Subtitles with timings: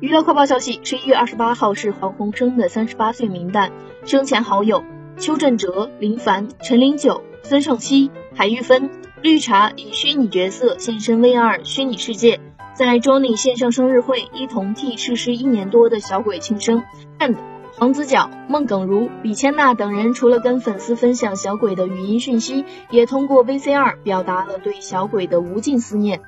[0.00, 3.70] 娱乐快报消息：十一月二十八号是黄宏生的三十八岁名单，
[4.04, 4.82] 生前好友
[5.18, 8.90] 邱振哲、林凡、陈零九、孙胜熙、海玉芬、
[9.22, 12.40] 绿茶以虚拟角色现身 VR 虚拟世界，
[12.74, 16.82] 在 Johnny 线上生日会一同替逝世一年多的小鬼庆生。
[17.20, 17.36] And
[17.76, 26.20] 黄子佼、孟耿如、李千娜等人除了跟粉丝分享小鬼的语音讯息，也通过 VCR 表达了对小鬼的无尽思念。